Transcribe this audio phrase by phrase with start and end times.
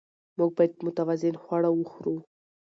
[0.37, 2.15] موږ باید متوازن خواړه وخورو